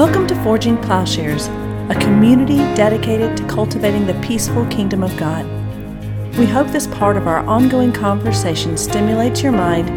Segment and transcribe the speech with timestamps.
[0.00, 1.48] Welcome to Forging Ploughshares,
[1.90, 5.44] a community dedicated to cultivating the peaceful kingdom of God.
[6.38, 9.90] We hope this part of our ongoing conversation stimulates your mind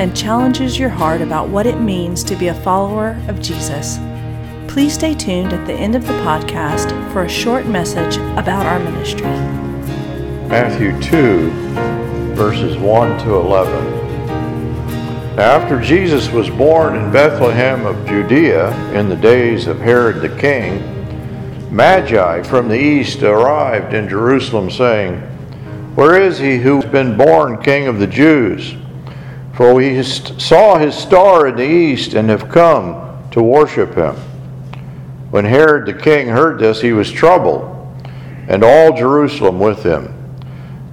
[0.00, 3.98] and challenges your heart about what it means to be a follower of Jesus.
[4.66, 8.78] Please stay tuned at the end of the podcast for a short message about our
[8.78, 9.28] ministry.
[10.48, 11.50] Matthew 2,
[12.34, 13.99] verses 1 to 11.
[15.38, 20.82] After Jesus was born in Bethlehem of Judea in the days of Herod the king,
[21.70, 25.20] Magi from the east arrived in Jerusalem, saying,
[25.94, 28.74] Where is he who has been born King of the Jews?
[29.54, 34.16] For we saw his star in the east and have come to worship him.
[35.30, 37.62] When Herod the king heard this, he was troubled,
[38.48, 40.12] and all Jerusalem with him.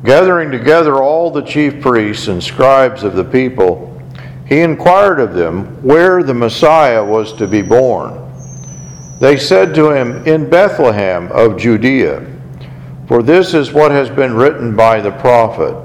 [0.04, 3.87] Gathering together all the chief priests and scribes of the people,
[4.48, 8.24] he inquired of them where the Messiah was to be born.
[9.20, 12.26] They said to him, In Bethlehem of Judea,
[13.08, 15.76] for this is what has been written by the prophet.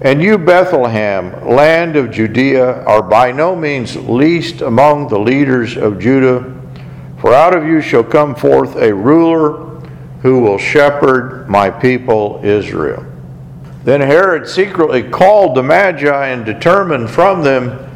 [0.00, 5.98] And you, Bethlehem, land of Judea, are by no means least among the leaders of
[5.98, 6.54] Judah,
[7.20, 9.64] for out of you shall come forth a ruler
[10.22, 13.04] who will shepherd my people Israel.
[13.84, 17.87] Then Herod secretly called the Magi and determined from them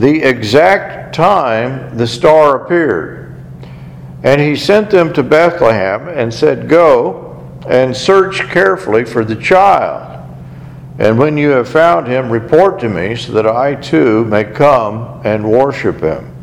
[0.00, 3.36] the exact time the star appeared.
[4.22, 10.06] And he sent them to Bethlehem and said, Go and search carefully for the child.
[10.98, 15.20] And when you have found him, report to me so that I too may come
[15.24, 16.34] and worship him.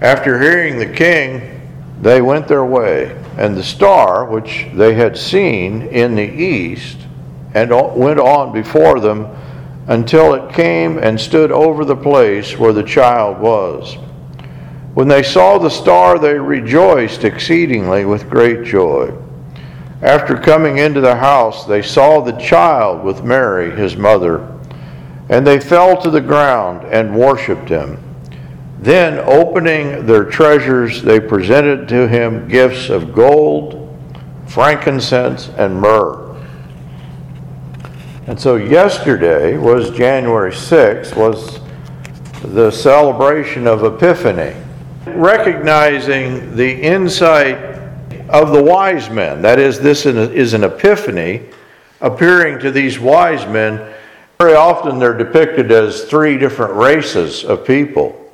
[0.00, 1.60] After hearing the king,
[2.00, 6.98] they went their way, and the star, which they had seen in the east,
[7.54, 9.26] and went on before them
[9.88, 13.96] until it came and stood over the place where the child was.
[14.94, 19.12] When they saw the star, they rejoiced exceedingly with great joy.
[20.02, 24.46] After coming into the house, they saw the child with Mary, his mother,
[25.28, 27.98] and they fell to the ground and worshipped him.
[28.80, 33.96] Then, opening their treasures, they presented to him gifts of gold,
[34.46, 36.27] frankincense, and myrrh.
[38.28, 41.60] And so yesterday was January 6th, was
[42.42, 44.54] the celebration of Epiphany,
[45.06, 47.56] recognizing the insight
[48.28, 49.40] of the wise men.
[49.40, 51.46] That is, this is an epiphany
[52.02, 53.94] appearing to these wise men.
[54.38, 58.30] Very often they're depicted as three different races of people,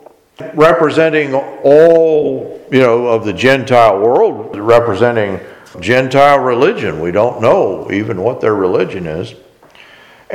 [0.54, 5.38] representing all, you know, of the Gentile world, representing
[5.78, 6.99] Gentile religion.
[6.99, 9.34] We don't know even what their religion is.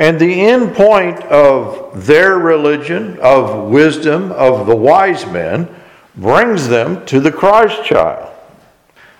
[0.00, 5.68] And the end point of their religion, of wisdom, of the wise men,
[6.16, 8.34] brings them to the Christ child.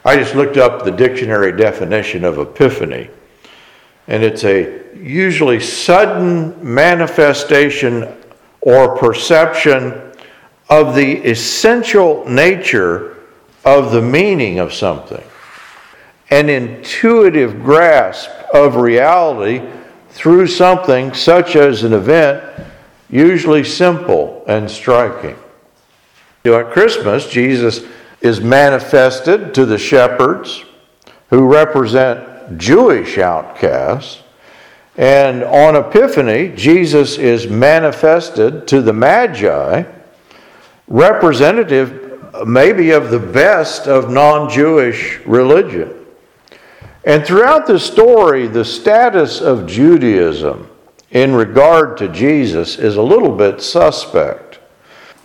[0.07, 3.11] I just looked up the dictionary definition of epiphany,
[4.09, 8.17] and it's a usually sudden manifestation
[8.63, 10.01] or perception
[10.71, 13.19] of the essential nature
[13.67, 15.23] of the meaning of something,
[16.31, 19.61] an intuitive grasp of reality
[20.11, 22.43] through something such as an event,
[23.09, 25.37] usually simple and striking.
[26.45, 27.85] At Christmas, Jesus
[28.21, 30.65] is manifested to the shepherds
[31.29, 34.23] who represent Jewish outcasts.
[34.97, 39.85] And on Epiphany, Jesus is manifested to the Magi,
[40.89, 42.11] representative
[42.47, 46.00] maybe of the best of non Jewish religion.
[47.05, 50.69] And throughout the story, the status of Judaism
[51.11, 54.59] in regard to Jesus is a little bit suspect.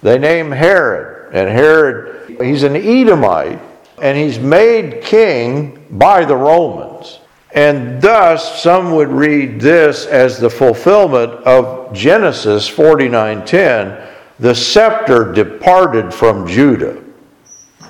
[0.02, 3.59] They name Herod, and Herod, he's an Edomite,
[4.02, 7.19] and he's made king by the Romans.
[7.53, 13.97] And thus, some would read this as the fulfillment of Genesis 49:10,
[14.40, 16.98] the scepter departed from Judah.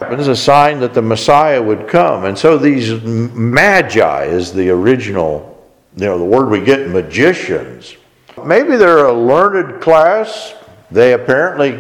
[0.02, 2.26] It is a sign that the Messiah would come.
[2.26, 5.66] And so these magi is the original,
[5.96, 7.96] you know, the word we get magicians.
[8.44, 10.54] Maybe they're a learned class.
[10.92, 11.80] They apparently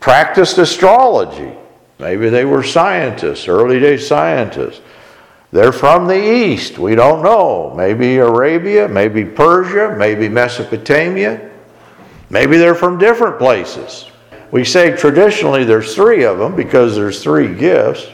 [0.00, 1.52] practiced astrology.
[1.98, 4.80] Maybe they were scientists, early day scientists.
[5.52, 6.78] They're from the east.
[6.78, 7.72] We don't know.
[7.76, 11.50] Maybe Arabia, maybe Persia, maybe Mesopotamia.
[12.30, 14.10] Maybe they're from different places.
[14.52, 18.06] We say traditionally there's three of them because there's three gifts.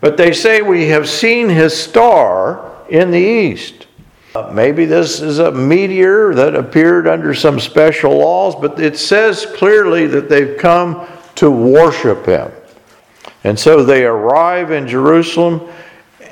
[0.00, 3.86] But they say we have seen his star in the east.
[4.34, 9.46] Uh, maybe this is a meteor that appeared under some special laws, but it says
[9.46, 11.06] clearly that they've come
[11.36, 12.50] to worship him.
[13.44, 15.68] And so they arrive in Jerusalem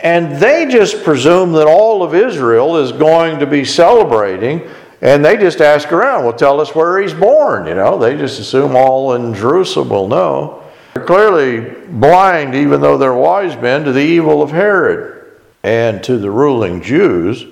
[0.02, 4.68] and they just presume that all of Israel is going to be celebrating
[5.02, 7.66] and they just ask around, well, tell us where he's born.
[7.66, 10.62] You know, they just assume all in Jerusalem will know.
[10.94, 16.18] They're clearly blind, even though they're wise men, to the evil of Herod and to
[16.18, 17.46] the ruling Jews,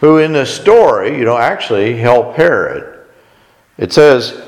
[0.00, 3.06] who in this story, you know, actually help Herod.
[3.76, 4.42] It says,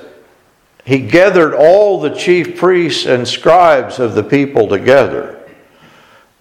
[0.85, 5.39] he gathered all the chief priests and scribes of the people together.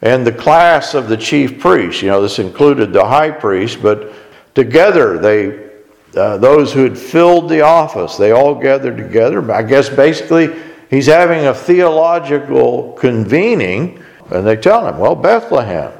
[0.02, 4.12] And the class of the chief priests, you know, this included the high priest, but
[4.56, 5.69] together they,
[6.15, 9.51] uh, those who had filled the office, they all gathered together.
[9.51, 10.53] I guess basically
[10.89, 15.92] he's having a theological convening, and they tell him, well, Bethlehem.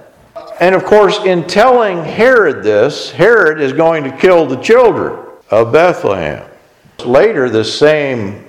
[0.59, 5.71] And of course, in telling Herod this, Herod is going to kill the children of
[5.71, 6.48] Bethlehem.
[7.06, 8.45] Later, the same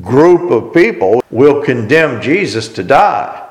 [0.00, 3.48] group of people will condemn Jesus to die.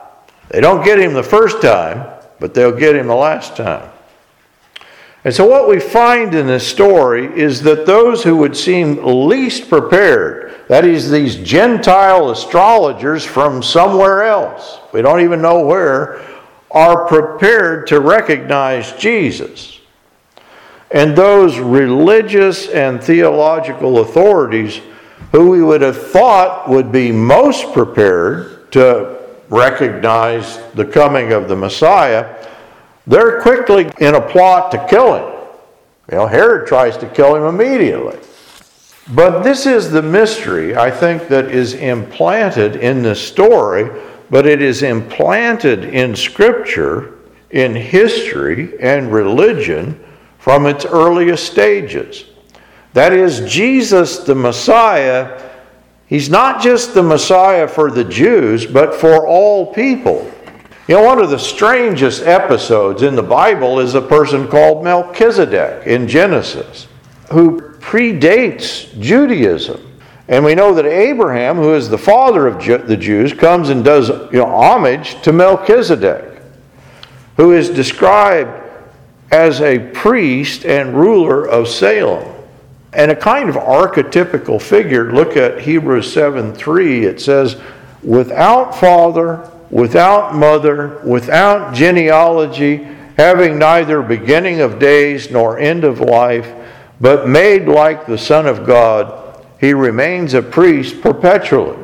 [0.50, 2.08] They don't get him the first time,
[2.40, 3.90] but they'll get him the last time.
[5.26, 9.70] And so, what we find in this story is that those who would seem least
[9.70, 16.22] prepared, that is, these Gentile astrologers from somewhere else, we don't even know where,
[16.70, 19.80] are prepared to recognize Jesus.
[20.92, 24.80] And those religious and theological authorities
[25.32, 29.20] who we would have thought would be most prepared to
[29.50, 32.36] recognize the coming of the Messiah,
[33.08, 35.36] they're quickly in a plot to kill him.
[36.12, 38.18] Know, Herod tries to kill him immediately.
[39.14, 43.90] But this is the mystery, I think, that is implanted in this story,
[44.30, 47.20] but it is implanted in Scripture,
[47.52, 50.00] in history, and religion
[50.40, 52.26] from its earliest stages.
[52.94, 55.42] That is, Jesus the Messiah,
[56.08, 60.32] he's not just the Messiah for the Jews, but for all people.
[60.88, 65.88] You know, one of the strangest episodes in the Bible is a person called Melchizedek
[65.88, 66.88] in Genesis,
[67.32, 69.82] who predates Judaism.
[70.28, 74.10] And we know that Abraham, who is the father of the Jews, comes and does
[74.10, 76.40] you know, homage to Melchizedek,
[77.38, 78.64] who is described
[79.32, 82.32] as a priest and ruler of Salem.
[82.94, 87.60] And a kind of archetypical figure, look at Hebrews 7 3, it says,
[88.04, 96.52] without father, without mother, without genealogy, having neither beginning of days nor end of life,
[97.02, 101.78] but made like the Son of God, he remains a priest perpetually.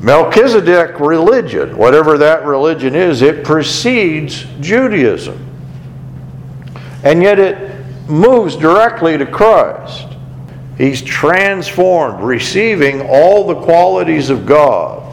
[0.00, 5.54] Melchizedek religion, whatever that religion is, it precedes Judaism
[7.04, 10.08] and yet it moves directly to Christ.
[10.76, 15.03] He's transformed, receiving all the qualities of God.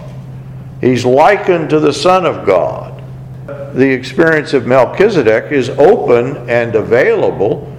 [0.81, 3.03] He's likened to the Son of God.
[3.73, 7.71] The experience of Melchizedek is open and available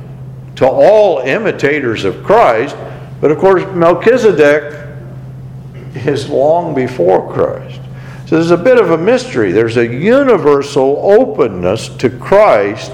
[0.56, 2.76] to all imitators of Christ,
[3.20, 4.86] but of course, Melchizedek
[5.94, 7.80] is long before Christ.
[8.26, 9.52] So there's a bit of a mystery.
[9.52, 12.92] There's a universal openness to Christ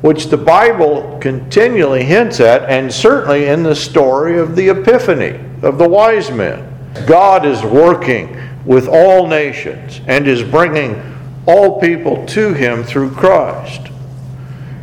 [0.00, 5.76] which the Bible continually hints at, and certainly in the story of the Epiphany of
[5.76, 6.66] the wise men.
[7.06, 8.34] God is working
[8.64, 11.00] with all nations and is bringing
[11.46, 13.88] all people to Him through Christ.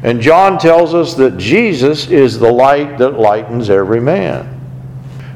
[0.03, 4.53] And John tells us that Jesus is the light that lightens every man.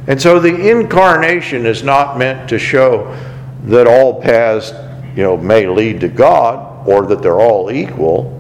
[0.08, 3.16] And so the incarnation is not meant to show
[3.66, 4.72] that all paths,
[5.16, 8.38] you know, may lead to God or that they're all equal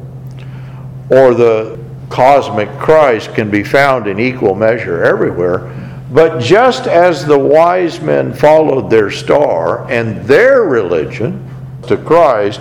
[1.09, 1.77] or the
[2.09, 5.69] cosmic Christ can be found in equal measure everywhere.
[6.11, 11.47] But just as the wise men followed their star and their religion
[11.87, 12.59] to Christ,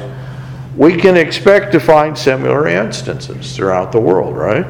[0.76, 4.64] we can expect to find similar instances throughout the world, right?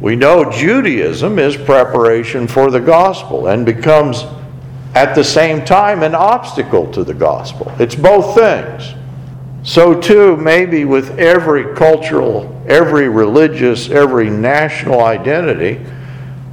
[0.00, 4.24] We know Judaism is preparation for the gospel and becomes
[4.96, 7.72] at the same time an obstacle to the gospel.
[7.78, 8.94] It's both things.
[9.62, 15.84] So, too, maybe with every cultural, every religious, every national identity,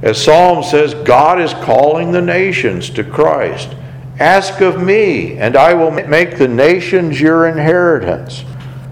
[0.02, 3.74] as Psalm says, God is calling the nations to Christ.
[4.20, 8.44] Ask of me, and I will make the nations your inheritance.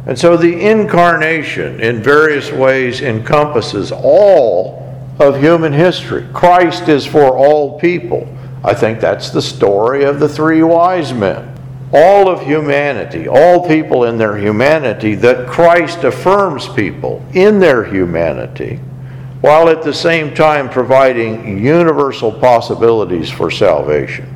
[0.07, 4.83] And so the incarnation, in various ways, encompasses all
[5.19, 6.27] of human history.
[6.33, 8.29] Christ is for all people.
[8.63, 11.57] I think that's the story of the three wise men
[11.93, 18.81] all of humanity, all people in their humanity, that Christ affirms people in their humanity,
[19.47, 24.27] while at the same time providing universal possibilities for salvation.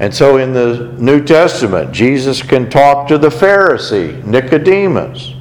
[0.00, 5.34] And so in the New Testament, Jesus can talk to the Pharisee, Nicodemus,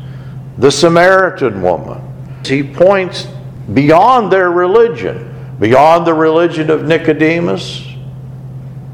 [0.60, 2.00] the Samaritan woman.
[2.46, 3.28] He points
[3.74, 7.84] beyond their religion, beyond the religion of Nicodemus,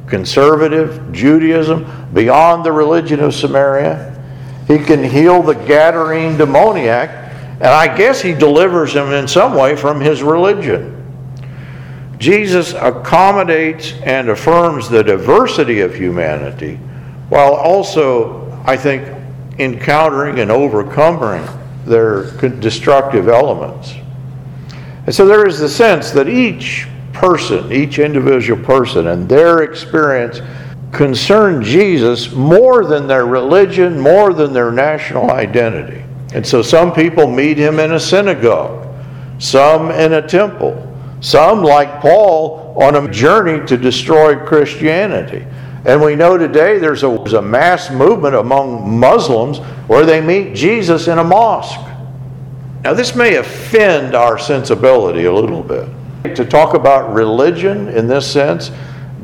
[0.07, 4.17] conservative Judaism, beyond the religion of Samaria.
[4.69, 7.30] He can heal the Gadarene demoniac,
[7.61, 10.97] and I guess he delivers him in some way from his religion.
[12.17, 16.77] Jesus accommodates and affirms the diversity of humanity
[17.29, 19.07] while also, I think,
[19.59, 21.47] encountering and overcoming
[21.85, 23.93] their destructive elements.
[25.05, 30.41] And so there is the sense that each person, each individual person, and their experience
[30.91, 36.00] concern Jesus more than their religion, more than their national identity.
[36.33, 38.87] And so some people meet him in a synagogue,
[39.39, 40.87] some in a temple,
[41.19, 45.45] some, like Paul, on a journey to destroy Christianity.
[45.85, 50.55] And we know today there's a, there's a mass movement among Muslims where they meet
[50.55, 51.79] Jesus in a mosque.
[52.83, 55.87] Now, this may offend our sensibility a little bit.
[56.35, 58.71] To talk about religion in this sense,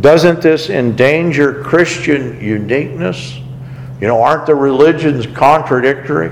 [0.01, 3.37] doesn't this endanger Christian uniqueness?
[4.01, 6.31] You know, aren't the religions contradictory?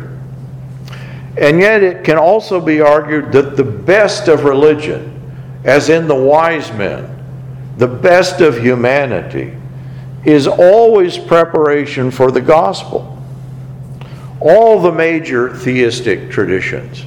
[1.37, 5.11] And yet, it can also be argued that the best of religion,
[5.63, 7.11] as in the wise men,
[7.77, 9.53] the best of humanity,
[10.23, 13.11] is always preparation for the gospel.
[14.39, 17.05] All the major theistic traditions,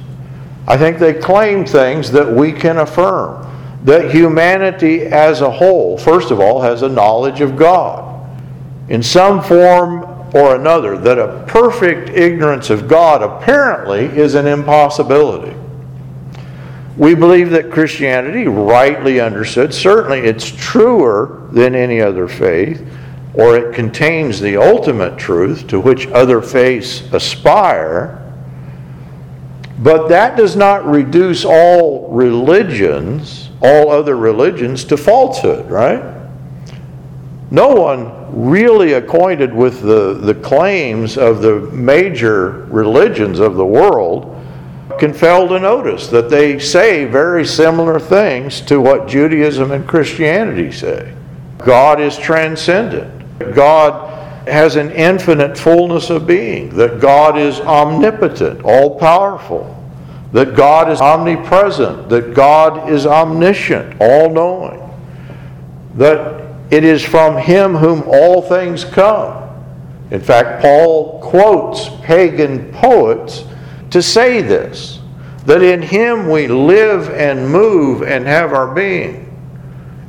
[0.67, 3.45] I think they claim things that we can affirm
[3.83, 8.09] that humanity as a whole, first of all, has a knowledge of God
[8.89, 15.55] in some form or another, that a perfect ignorance of God apparently is an impossibility.
[16.97, 22.85] We believe that Christianity, rightly understood, certainly it's truer than any other faith,
[23.33, 28.15] or it contains the ultimate truth to which other faiths aspire.
[29.79, 36.03] But that does not reduce all religions all other religions to falsehood, right?
[37.51, 44.35] No one really acquainted with the, the claims of the major religions of the world
[44.99, 50.71] can fail to notice that they say very similar things to what Judaism and Christianity
[50.71, 51.13] say.
[51.57, 53.55] God is transcendent.
[53.55, 59.75] God has an infinite fullness of being, that God is omnipotent, all powerful,
[60.31, 64.81] that God is omnipresent, that God is omniscient, all knowing,
[65.95, 69.49] that it is from Him whom all things come.
[70.11, 73.45] In fact, Paul quotes pagan poets
[73.91, 74.99] to say this
[75.45, 79.25] that in Him we live and move and have our being.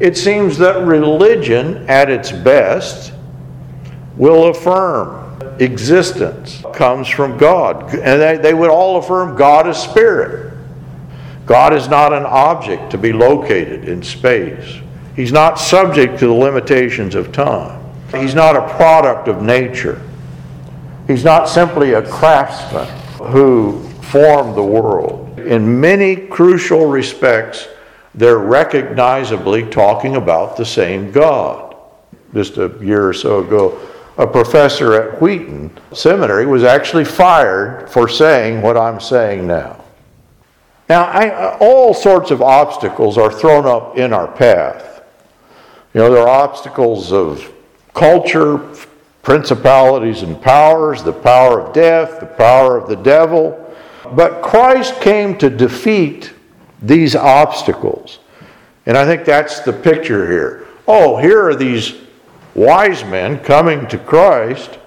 [0.00, 3.12] It seems that religion, at its best,
[4.16, 5.20] will affirm
[5.60, 7.94] existence comes from God.
[7.94, 10.54] And they, they would all affirm God is spirit.
[11.46, 14.80] God is not an object to be located in space.
[15.20, 17.78] He's not subject to the limitations of time.
[18.10, 20.00] He's not a product of nature.
[21.06, 22.88] He's not simply a craftsman
[23.30, 25.38] who formed the world.
[25.38, 27.68] In many crucial respects,
[28.14, 31.76] they're recognizably talking about the same God.
[32.32, 33.78] Just a year or so ago,
[34.16, 39.84] a professor at Wheaton Seminary was actually fired for saying what I'm saying now.
[40.88, 44.86] Now, I, all sorts of obstacles are thrown up in our path.
[45.92, 47.52] You know, there are obstacles of
[47.94, 48.58] culture,
[49.22, 53.74] principalities and powers, the power of death, the power of the devil.
[54.12, 56.32] But Christ came to defeat
[56.80, 58.20] these obstacles.
[58.86, 60.66] And I think that's the picture here.
[60.88, 61.94] Oh, here are these
[62.54, 64.78] wise men coming to Christ,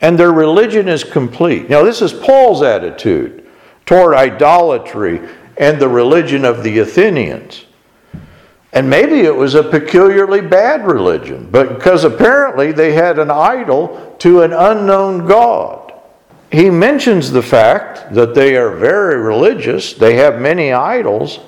[0.00, 1.68] and their religion is complete.
[1.68, 3.46] Now, this is Paul's attitude
[3.84, 5.20] toward idolatry
[5.58, 7.65] and the religion of the Athenians.
[8.76, 14.14] And maybe it was a peculiarly bad religion, but because apparently they had an idol
[14.18, 15.94] to an unknown God.
[16.52, 21.40] He mentions the fact that they are very religious, they have many idols,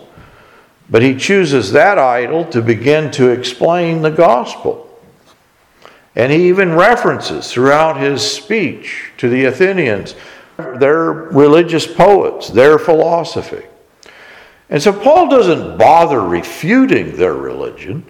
[0.88, 4.88] but he chooses that idol to begin to explain the gospel.
[6.16, 10.14] And he even references throughout his speech to the Athenians
[10.56, 13.67] their religious poets, their philosophy.
[14.70, 18.04] And so Paul doesn't bother refuting their religion.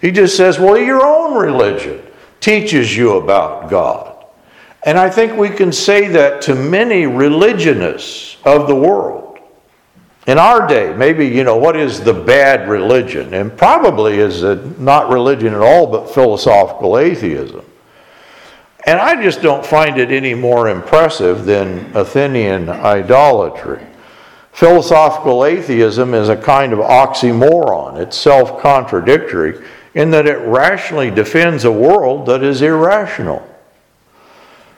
[0.00, 2.00] He just says, well, your own religion
[2.40, 4.24] teaches you about God.
[4.84, 9.38] And I think we can say that to many religionists of the world.
[10.28, 13.32] in our day, maybe, you know, what is the bad religion?
[13.32, 17.64] And probably is it not religion at all, but philosophical atheism.
[18.86, 23.82] And I just don't find it any more impressive than Athenian idolatry.
[24.58, 31.64] Philosophical atheism is a kind of oxymoron, it's self contradictory in that it rationally defends
[31.64, 33.48] a world that is irrational.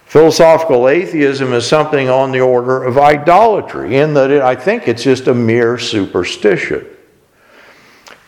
[0.04, 5.02] Philosophical atheism is something on the order of idolatry, in that it, I think it's
[5.02, 6.84] just a mere superstition.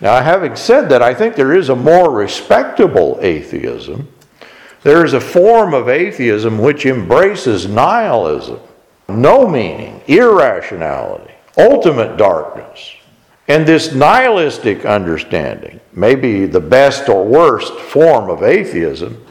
[0.00, 4.08] Now, having said that, I think there is a more respectable atheism.
[4.84, 8.58] There is a form of atheism which embraces nihilism,
[9.06, 12.94] no meaning, irrationality, ultimate darkness.
[13.48, 19.24] And this nihilistic understanding, maybe the best or worst form of atheism,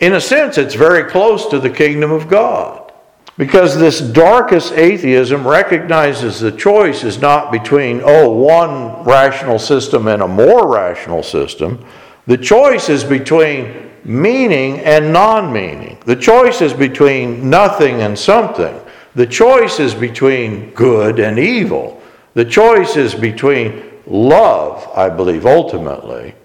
[0.00, 2.92] in a sense, it's very close to the kingdom of God.
[3.36, 10.22] Because this darkest atheism recognizes the choice is not between, oh, one rational system and
[10.22, 11.84] a more rational system.
[12.26, 15.98] The choice is between meaning and non meaning.
[16.04, 18.80] The choice is between nothing and something.
[19.18, 22.00] The choice is between good and evil.
[22.34, 26.36] The choice is between love, I believe, ultimately,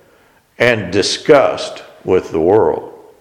[0.57, 3.13] and disgust with the world.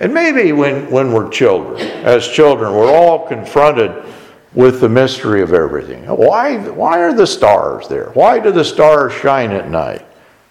[0.00, 4.04] And maybe when, when we're children, as children, we're all confronted
[4.52, 6.04] with the mystery of everything.
[6.04, 8.10] Why, why are the stars there?
[8.10, 10.04] Why do the stars shine at night?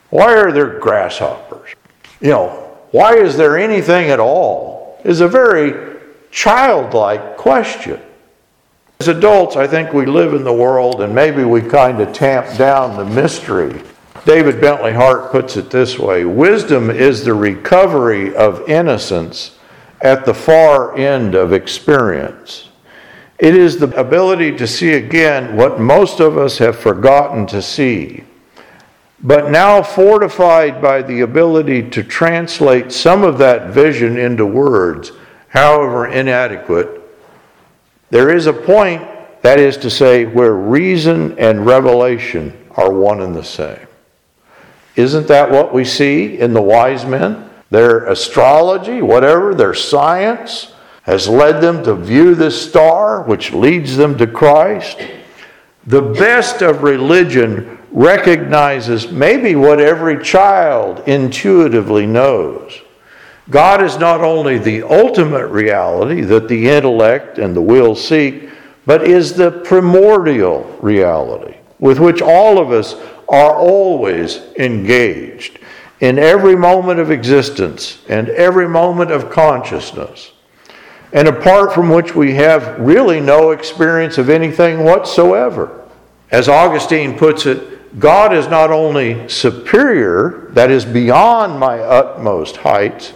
[0.09, 1.69] Why are there grasshoppers?
[2.19, 4.99] You know, why is there anything at all?
[5.03, 5.92] Is a very
[6.33, 8.01] childlike question.
[8.99, 12.57] As adults, I think we live in the world and maybe we kind of tamp
[12.57, 13.81] down the mystery
[14.25, 19.57] David Bentley Hart puts it this way Wisdom is the recovery of innocence
[20.01, 22.69] at the far end of experience.
[23.39, 28.23] It is the ability to see again what most of us have forgotten to see,
[29.21, 35.11] but now fortified by the ability to translate some of that vision into words,
[35.53, 36.99] however inadequate.
[38.09, 39.07] There is a point,
[39.43, 43.87] that is to say, where reason and revelation are one and the same.
[44.95, 47.49] Isn't that what we see in the wise men?
[47.69, 54.17] Their astrology, whatever, their science has led them to view this star, which leads them
[54.17, 55.01] to Christ.
[55.85, 62.82] The best of religion recognizes maybe what every child intuitively knows.
[63.49, 68.49] God is not only the ultimate reality that the intellect and the will seek,
[68.85, 72.95] but is the primordial reality with which all of us
[73.27, 75.59] are always engaged
[75.99, 80.31] in every moment of existence and every moment of consciousness,
[81.11, 85.87] and apart from which we have really no experience of anything whatsoever.
[86.31, 93.13] As Augustine puts it, God is not only superior, that is beyond my utmost heights,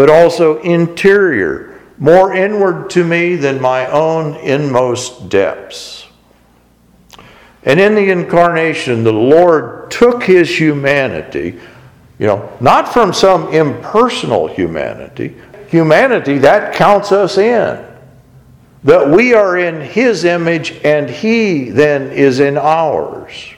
[0.00, 6.06] but also interior, more inward to me than my own inmost depths.
[7.64, 11.60] And in the incarnation, the Lord took his humanity,
[12.18, 15.36] you know, not from some impersonal humanity,
[15.68, 17.84] humanity that counts us in.
[18.84, 23.52] That we are in his image and he then is in ours.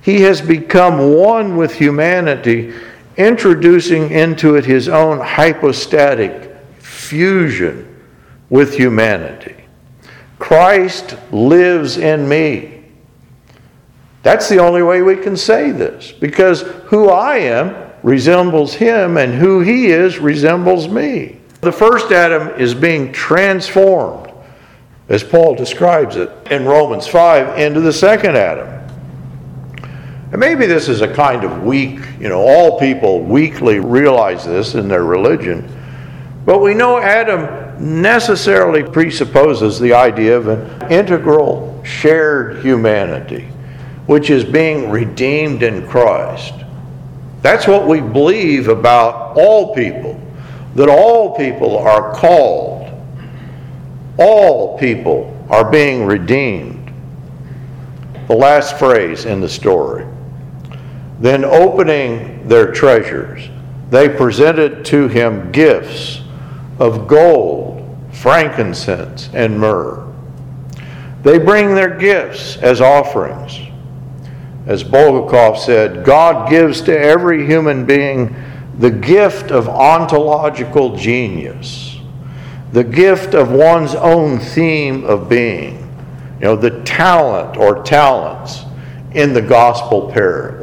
[0.00, 2.72] He has become one with humanity,
[3.16, 7.86] introducing into it his own hypostatic fusion
[8.48, 9.56] with humanity.
[10.38, 12.84] Christ lives in me.
[14.22, 19.34] That's the only way we can say this because who I am resembles him and
[19.34, 21.40] who he is resembles me.
[21.60, 24.32] The first Adam is being transformed,
[25.08, 28.79] as Paul describes it in Romans 5, into the second Adam.
[30.32, 34.74] And maybe this is a kind of weak, you know, all people weakly realize this
[34.74, 35.68] in their religion.
[36.44, 43.48] But we know Adam necessarily presupposes the idea of an integral shared humanity
[44.10, 46.52] which is being redeemed in Christ.
[47.42, 50.20] That's what we believe about all people,
[50.74, 52.92] that all people are called,
[54.18, 56.92] all people are being redeemed.
[58.26, 60.09] The last phrase in the story.
[61.20, 63.48] Then, opening their treasures,
[63.90, 66.22] they presented to him gifts
[66.78, 70.06] of gold, frankincense, and myrrh.
[71.22, 73.60] They bring their gifts as offerings
[74.66, 78.36] as Bulgakov said, God gives to every human being
[78.78, 81.98] the gift of ontological genius,
[82.72, 85.78] the gift of one's own theme of being,
[86.38, 88.64] You know, the talent or talents
[89.12, 90.59] in the gospel parable.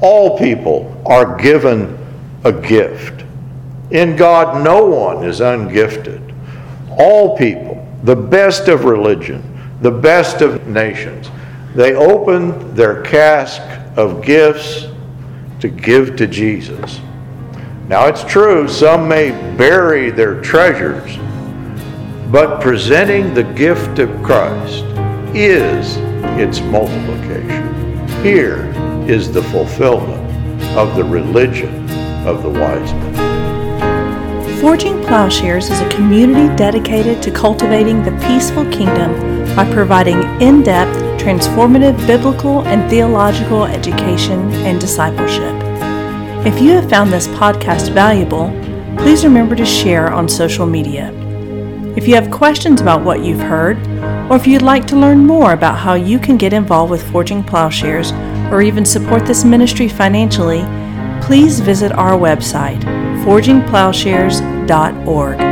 [0.00, 1.96] All people are given
[2.44, 3.24] a gift.
[3.90, 6.34] In God, no one is ungifted.
[6.98, 9.42] All people, the best of religion,
[9.80, 11.30] the best of nations,
[11.74, 13.60] they open their cask
[13.96, 14.86] of gifts
[15.60, 17.00] to give to Jesus.
[17.88, 21.16] Now, it's true, some may bury their treasures,
[22.30, 24.84] but presenting the gift of Christ
[25.34, 25.96] is
[26.38, 28.08] its multiplication.
[28.22, 28.72] Here
[29.10, 30.22] is the fulfillment
[30.76, 31.74] of the religion
[32.24, 34.60] of the wise men.
[34.60, 39.12] Forging Ploughshares is a community dedicated to cultivating the peaceful kingdom
[39.56, 45.56] by providing in depth, transformative biblical and theological education and discipleship.
[46.46, 48.48] If you have found this podcast valuable,
[48.96, 51.12] please remember to share on social media.
[51.96, 53.76] If you have questions about what you've heard,
[54.30, 57.42] or if you'd like to learn more about how you can get involved with Forging
[57.42, 58.12] Ploughshares
[58.50, 60.64] or even support this ministry financially,
[61.22, 62.82] please visit our website,
[63.24, 65.49] forgingploughshares.org.